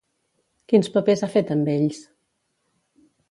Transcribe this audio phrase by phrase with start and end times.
[0.71, 1.99] Quins papers ha fet amb ells?